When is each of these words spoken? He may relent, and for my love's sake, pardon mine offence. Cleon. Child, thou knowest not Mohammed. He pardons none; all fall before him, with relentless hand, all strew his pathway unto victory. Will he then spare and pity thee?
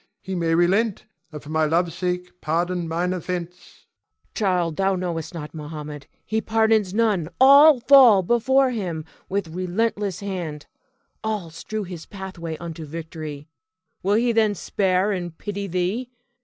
He 0.19 0.33
may 0.33 0.55
relent, 0.55 1.05
and 1.31 1.43
for 1.43 1.49
my 1.49 1.65
love's 1.65 1.93
sake, 1.93 2.31
pardon 2.41 2.87
mine 2.87 3.13
offence. 3.13 3.85
Cleon. 4.33 4.33
Child, 4.33 4.77
thou 4.77 4.95
knowest 4.95 5.35
not 5.35 5.53
Mohammed. 5.53 6.07
He 6.25 6.41
pardons 6.41 6.91
none; 6.91 7.29
all 7.39 7.79
fall 7.81 8.23
before 8.23 8.71
him, 8.71 9.05
with 9.29 9.49
relentless 9.49 10.19
hand, 10.21 10.65
all 11.23 11.51
strew 11.51 11.83
his 11.83 12.07
pathway 12.07 12.57
unto 12.57 12.83
victory. 12.83 13.47
Will 14.01 14.15
he 14.15 14.31
then 14.31 14.55
spare 14.55 15.11
and 15.11 15.37
pity 15.37 15.67
thee? 15.67 16.09